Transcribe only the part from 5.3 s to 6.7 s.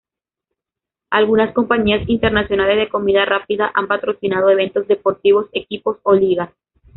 equipos o ligas.